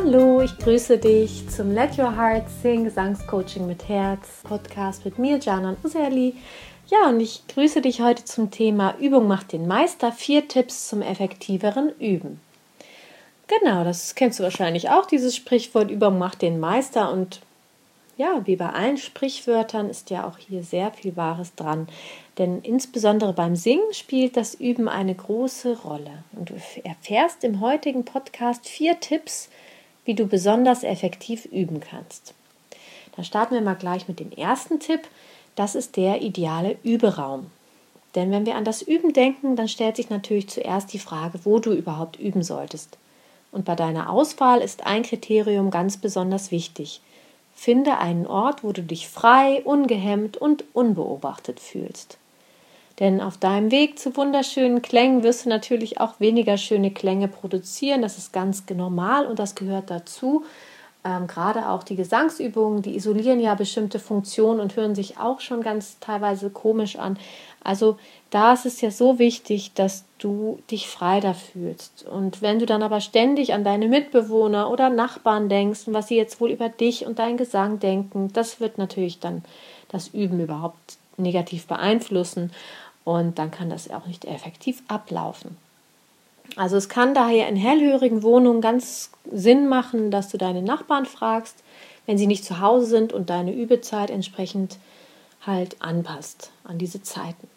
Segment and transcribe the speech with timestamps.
[0.00, 5.38] Hallo, ich grüße dich zum Let Your Heart Sing Gesangscoaching mit Herz Podcast mit mir,
[5.38, 6.36] Jana und Useli.
[6.86, 10.12] Ja, und ich grüße dich heute zum Thema Übung macht den Meister.
[10.12, 12.38] Vier Tipps zum effektiveren Üben.
[13.48, 17.12] Genau, das kennst du wahrscheinlich auch, dieses Sprichwort Übung macht den Meister.
[17.12, 17.40] Und
[18.16, 21.88] ja, wie bei allen Sprichwörtern ist ja auch hier sehr viel Wahres dran.
[22.38, 26.22] Denn insbesondere beim Singen spielt das Üben eine große Rolle.
[26.36, 29.48] Und du erfährst im heutigen Podcast vier Tipps,
[30.08, 32.32] wie du besonders effektiv üben kannst.
[33.14, 35.02] Dann starten wir mal gleich mit dem ersten Tipp.
[35.54, 37.50] Das ist der ideale Überaum.
[38.14, 41.58] Denn wenn wir an das Üben denken, dann stellt sich natürlich zuerst die Frage, wo
[41.58, 42.96] du überhaupt üben solltest.
[43.52, 47.02] Und bei deiner Auswahl ist ein Kriterium ganz besonders wichtig.
[47.54, 52.16] Finde einen Ort, wo du dich frei, ungehemmt und unbeobachtet fühlst.
[53.00, 58.02] Denn auf deinem Weg zu wunderschönen Klängen wirst du natürlich auch weniger schöne Klänge produzieren.
[58.02, 60.44] Das ist ganz normal und das gehört dazu.
[61.04, 65.62] Ähm, gerade auch die Gesangsübungen, die isolieren ja bestimmte Funktionen und hören sich auch schon
[65.62, 67.16] ganz teilweise komisch an.
[67.62, 67.98] Also
[68.30, 72.04] da ist es ja so wichtig, dass du dich frei da fühlst.
[72.04, 76.16] Und wenn du dann aber ständig an deine Mitbewohner oder Nachbarn denkst und was sie
[76.16, 79.44] jetzt wohl über dich und deinen Gesang denken, das wird natürlich dann
[79.88, 82.52] das Üben überhaupt negativ beeinflussen
[83.08, 85.56] und dann kann das auch nicht effektiv ablaufen.
[86.56, 91.56] Also es kann daher in hellhörigen Wohnungen ganz Sinn machen, dass du deine Nachbarn fragst,
[92.04, 94.76] wenn sie nicht zu Hause sind und deine Übezeit entsprechend
[95.46, 97.48] halt anpasst an diese Zeiten.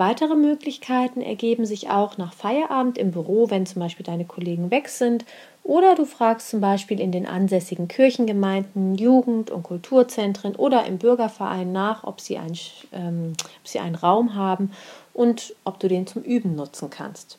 [0.00, 4.88] Weitere Möglichkeiten ergeben sich auch nach Feierabend im Büro, wenn zum Beispiel deine Kollegen weg
[4.88, 5.26] sind,
[5.62, 11.70] oder du fragst zum Beispiel in den ansässigen Kirchengemeinden, Jugend- und Kulturzentren oder im Bürgerverein
[11.70, 12.56] nach, ob sie, ein,
[12.92, 14.72] ähm, ob sie einen Raum haben
[15.12, 17.36] und ob du den zum Üben nutzen kannst.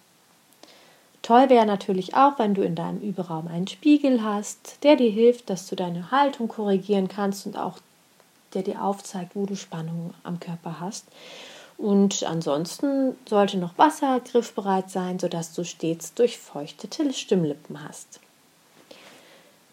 [1.24, 5.50] Toll wäre natürlich auch, wenn du in deinem Überraum einen Spiegel hast, der dir hilft,
[5.50, 7.80] dass du deine Haltung korrigieren kannst und auch
[8.54, 11.08] der dir aufzeigt, wo du Spannungen am Körper hast.
[11.82, 18.20] Und ansonsten sollte noch Wasser griffbereit sein, sodass du stets durchfeuchtete Stimmlippen hast.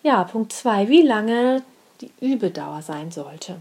[0.03, 0.89] Ja, Punkt 2.
[0.89, 1.63] Wie lange
[2.01, 3.57] die Übedauer sein sollte.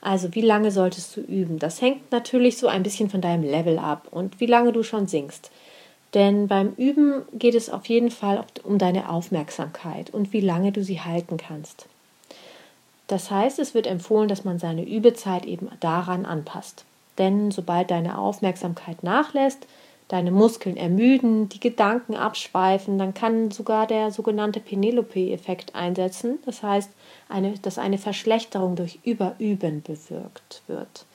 [0.00, 1.60] Also wie lange solltest du üben?
[1.60, 5.06] Das hängt natürlich so ein bisschen von deinem Level ab und wie lange du schon
[5.06, 5.52] singst.
[6.14, 10.82] Denn beim Üben geht es auf jeden Fall um deine Aufmerksamkeit und wie lange du
[10.82, 11.86] sie halten kannst.
[13.06, 16.84] Das heißt, es wird empfohlen, dass man seine Übezeit eben daran anpasst.
[17.18, 19.66] Denn sobald deine Aufmerksamkeit nachlässt,
[20.08, 26.38] deine Muskeln ermüden, die Gedanken abschweifen, dann kann sogar der sogenannte Penelope-Effekt einsetzen.
[26.44, 26.90] Das heißt,
[27.28, 31.06] eine, dass eine Verschlechterung durch Überüben bewirkt wird.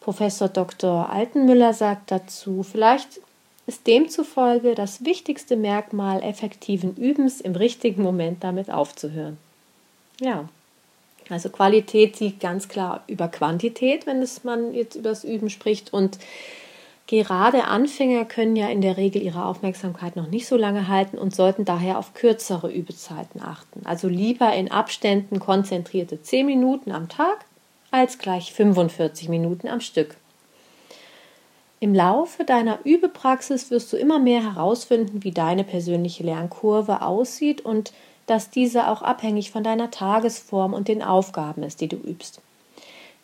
[0.00, 1.08] Professor Dr.
[1.10, 3.20] Altenmüller sagt dazu, vielleicht
[3.66, 9.38] ist demzufolge das wichtigste Merkmal effektiven Übens im richtigen Moment damit aufzuhören.
[10.20, 10.48] Ja,
[11.28, 15.92] also Qualität sieht ganz klar über Quantität, wenn es man jetzt über das Üben spricht.
[15.92, 16.18] Und
[17.06, 21.34] gerade Anfänger können ja in der Regel ihre Aufmerksamkeit noch nicht so lange halten und
[21.34, 23.84] sollten daher auf kürzere Übezeiten achten.
[23.84, 27.44] Also lieber in Abständen konzentrierte 10 Minuten am Tag
[27.90, 30.16] als gleich 45 Minuten am Stück.
[31.82, 37.92] Im Laufe deiner Übepraxis wirst du immer mehr herausfinden, wie deine persönliche Lernkurve aussieht und
[38.26, 42.40] dass diese auch abhängig von deiner Tagesform und den Aufgaben ist, die du übst.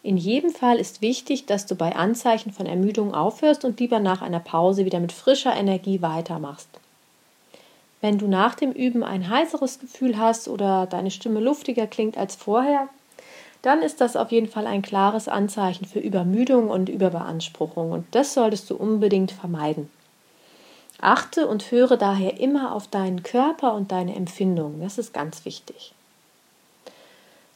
[0.03, 4.23] In jedem Fall ist wichtig, dass du bei Anzeichen von Ermüdung aufhörst und lieber nach
[4.23, 6.69] einer Pause wieder mit frischer Energie weitermachst.
[8.01, 12.37] Wenn du nach dem Üben ein heißeres Gefühl hast oder deine Stimme luftiger klingt als
[12.37, 12.89] vorher,
[13.63, 18.35] dann ist das auf jeden Fall ein klares Anzeichen für Übermüdung und Überbeanspruchung und das
[18.35, 19.91] solltest du unbedingt vermeiden.
[21.01, 24.81] Achte und höre daher immer auf deinen Körper und deine Empfindungen.
[24.81, 25.93] Das ist ganz wichtig.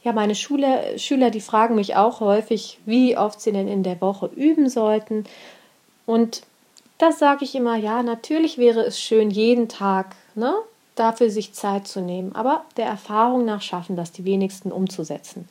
[0.04, 4.00] Ja, meine Schüler, Schüler, die fragen mich auch häufig, wie oft sie denn in der
[4.00, 5.24] Woche üben sollten.
[6.06, 6.42] Und
[6.98, 10.54] das sage ich immer, ja, natürlich wäre es schön, jeden Tag ne,
[10.94, 12.34] dafür sich Zeit zu nehmen.
[12.34, 15.48] Aber der Erfahrung nach schaffen das die wenigsten umzusetzen.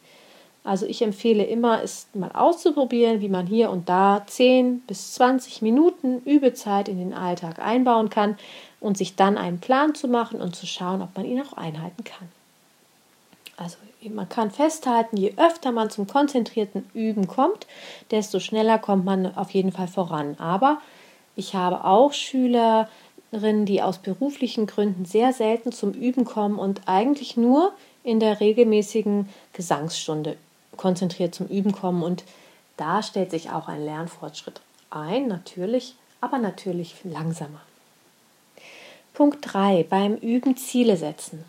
[0.64, 5.64] Also ich empfehle immer, es mal auszuprobieren, wie man hier und da 10 bis 20
[5.64, 8.38] Minuten Übezeit in den Alltag einbauen kann
[8.80, 12.04] und sich dann einen Plan zu machen und zu schauen, ob man ihn auch einhalten
[12.04, 12.30] kann.
[13.58, 13.78] Also
[14.10, 17.68] man kann festhalten, je öfter man zum konzentrierten Üben kommt,
[18.12, 20.36] desto schneller kommt man auf jeden Fall voran.
[20.40, 20.80] Aber
[21.36, 27.36] ich habe auch Schülerinnen, die aus beruflichen Gründen sehr selten zum Üben kommen und eigentlich
[27.36, 27.74] nur
[28.04, 30.38] in der regelmäßigen Gesangsstunde
[30.78, 32.24] konzentriert zum Üben kommen und
[32.78, 37.62] da stellt sich auch ein Lernfortschritt ein, natürlich, aber natürlich langsamer.
[39.14, 39.84] Punkt 3.
[39.90, 41.44] Beim Üben Ziele setzen.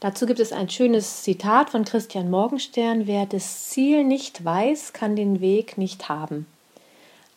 [0.00, 5.14] Dazu gibt es ein schönes Zitat von Christian Morgenstern, wer das Ziel nicht weiß, kann
[5.14, 6.46] den Weg nicht haben.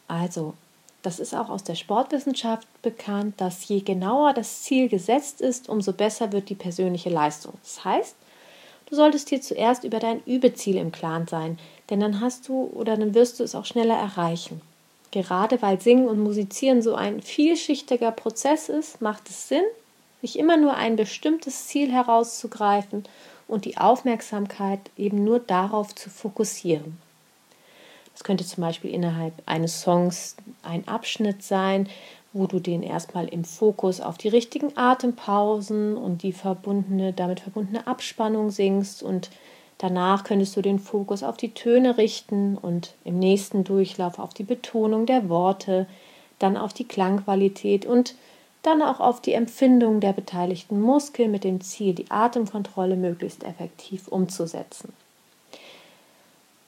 [0.08, 0.54] Also,
[1.02, 5.92] das ist auch aus der Sportwissenschaft bekannt, dass je genauer das Ziel gesetzt ist, umso
[5.92, 7.56] besser wird die persönliche Leistung.
[7.62, 8.16] Das heißt,
[8.94, 11.58] du solltest dir zuerst über dein Übeziel im Klaren sein,
[11.90, 14.62] denn dann hast du oder dann wirst du es auch schneller erreichen.
[15.10, 19.64] Gerade weil Singen und Musizieren so ein vielschichtiger Prozess ist, macht es Sinn,
[20.22, 23.04] nicht immer nur ein bestimmtes Ziel herauszugreifen
[23.48, 27.00] und die Aufmerksamkeit eben nur darauf zu fokussieren.
[28.14, 31.90] Das könnte zum Beispiel innerhalb eines Songs ein Abschnitt sein,
[32.34, 37.86] wo du den erstmal im Fokus auf die richtigen Atempausen und die verbundene, damit verbundene
[37.86, 39.30] Abspannung singst und
[39.78, 44.44] danach könntest du den Fokus auf die Töne richten und im nächsten Durchlauf auf die
[44.44, 45.86] Betonung der Worte,
[46.40, 48.16] dann auf die Klangqualität und
[48.64, 54.08] dann auch auf die Empfindung der beteiligten Muskeln mit dem Ziel, die Atemkontrolle möglichst effektiv
[54.08, 54.94] umzusetzen.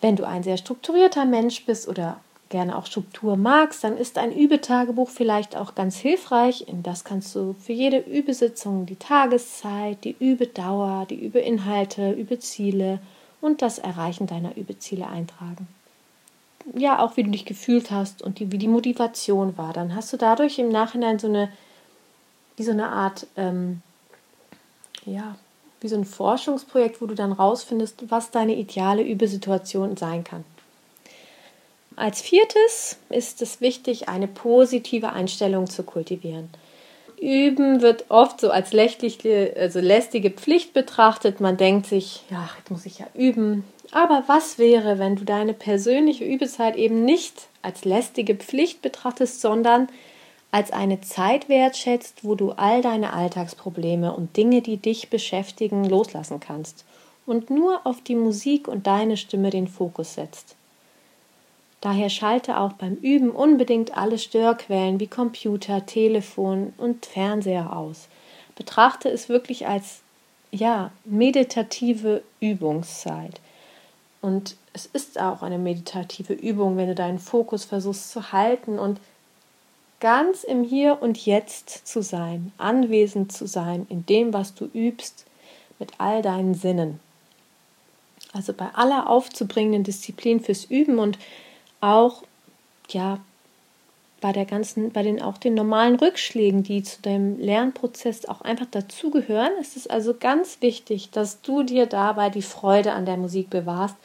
[0.01, 2.19] Wenn du ein sehr strukturierter Mensch bist oder
[2.55, 6.67] gerne auch Struktur magst, dann ist ein Übetagebuch vielleicht auch ganz hilfreich.
[6.67, 12.99] In das kannst du für jede Übesitzung die Tageszeit, die Übedauer, die Übeinhalte, Übeziele
[13.41, 15.67] und das Erreichen deiner Übeziele eintragen.
[16.73, 19.73] Ja, auch wie du dich gefühlt hast und die, wie die Motivation war.
[19.73, 21.49] Dann hast du dadurch im Nachhinein so eine
[22.57, 23.81] wie so eine Art, ähm,
[25.05, 25.35] ja,
[25.81, 30.43] wie so ein Forschungsprojekt, wo du dann rausfindest, was deine ideale Übesituation sein kann.
[31.95, 36.49] Als viertes ist es wichtig, eine positive Einstellung zu kultivieren.
[37.21, 41.39] Üben wird oft so als lästige, also lästige Pflicht betrachtet.
[41.39, 43.63] Man denkt sich, ja, jetzt muss ich ja üben.
[43.91, 49.87] Aber was wäre, wenn du deine persönliche Übezeit eben nicht als lästige Pflicht betrachtest, sondern
[50.51, 56.39] als eine Zeit wertschätzt, wo du all deine Alltagsprobleme und Dinge, die dich beschäftigen, loslassen
[56.39, 56.83] kannst
[57.25, 60.55] und nur auf die Musik und deine Stimme den Fokus setzt.
[61.85, 68.07] Daher schalte auch beim Üben unbedingt alle Störquellen wie Computer, Telefon und Fernseher aus.
[68.55, 69.99] Betrachte es wirklich als
[70.49, 73.39] ja, meditative Übungszeit.
[74.19, 78.99] Und es ist auch eine meditative Übung, wenn du deinen Fokus versuchst zu halten und
[79.99, 85.25] ganz im Hier und Jetzt zu sein, anwesend zu sein in dem, was du übst,
[85.77, 86.99] mit all deinen Sinnen.
[88.33, 91.19] Also bei aller aufzubringenden Disziplin fürs Üben und
[91.85, 92.23] auch
[92.89, 93.19] ja
[94.21, 98.65] bei der ganzen, bei den auch den normalen Rückschlägen, die zu dem Lernprozess auch einfach
[98.71, 103.49] dazugehören, ist es also ganz wichtig, dass du dir dabei die Freude an der Musik
[103.49, 103.95] bewahrst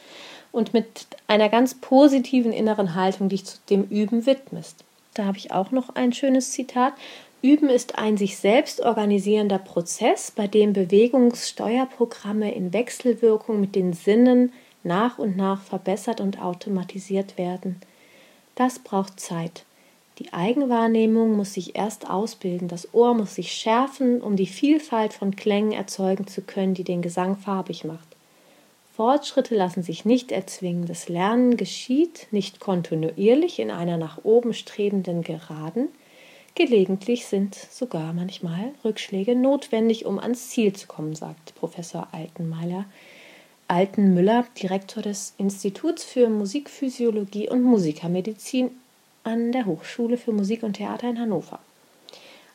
[0.51, 4.83] und mit einer ganz positiven inneren Haltung dich zu dem Üben widmest.
[5.13, 6.93] Da habe ich auch noch ein schönes Zitat.
[7.41, 14.53] Üben ist ein sich selbst organisierender Prozess, bei dem Bewegungssteuerprogramme in Wechselwirkung mit den Sinnen
[14.83, 17.81] nach und nach verbessert und automatisiert werden.
[18.55, 19.65] Das braucht Zeit.
[20.19, 25.35] Die Eigenwahrnehmung muss sich erst ausbilden, das Ohr muss sich schärfen, um die Vielfalt von
[25.35, 28.07] Klängen erzeugen zu können, die den Gesang farbig macht.
[28.95, 30.85] Fortschritte lassen sich nicht erzwingen.
[30.85, 35.87] Das Lernen geschieht nicht kontinuierlich in einer nach oben strebenden Geraden.
[36.53, 42.85] Gelegentlich sind sogar manchmal Rückschläge notwendig, um ans Ziel zu kommen, sagt Professor Altenmeiler.
[43.71, 48.69] Altenmüller, Direktor des Instituts für Musikphysiologie und Musikermedizin
[49.23, 51.59] an der Hochschule für Musik und Theater in Hannover.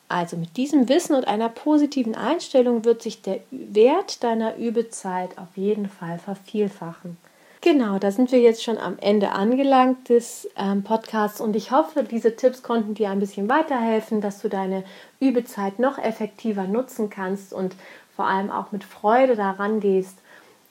[0.09, 5.47] Also mit diesem Wissen und einer positiven Einstellung wird sich der Wert deiner Übezeit auf
[5.55, 7.17] jeden Fall vervielfachen.
[7.61, 12.03] Genau, da sind wir jetzt schon am Ende angelangt des ähm, Podcasts und ich hoffe,
[12.03, 14.83] diese Tipps konnten dir ein bisschen weiterhelfen, dass du deine
[15.19, 17.75] Übezeit noch effektiver nutzen kannst und
[18.15, 20.19] vor allem auch mit Freude daran gehst.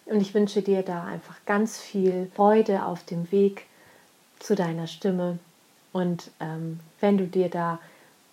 [0.06, 3.66] Und ich wünsche dir da einfach ganz viel Freude auf dem Weg
[4.38, 5.38] zu deiner Stimme.
[5.92, 7.80] Und ähm, wenn du dir da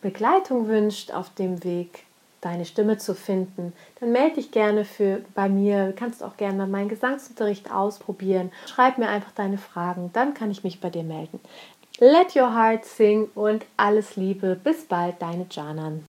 [0.01, 2.05] Begleitung wünscht auf dem Weg,
[2.41, 5.87] deine Stimme zu finden, dann melde dich gerne für bei mir.
[5.87, 8.51] Du kannst auch gerne mal meinen Gesangsunterricht ausprobieren.
[8.67, 11.39] Schreib mir einfach deine Fragen, dann kann ich mich bei dir melden.
[11.99, 14.59] Let your heart sing und alles Liebe.
[14.61, 16.05] Bis bald, deine Janan.